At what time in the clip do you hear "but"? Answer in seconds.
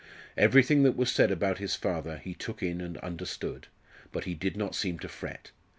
4.11-4.23